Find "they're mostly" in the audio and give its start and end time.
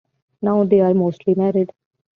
0.63-1.35